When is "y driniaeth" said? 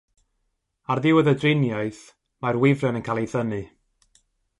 1.33-1.99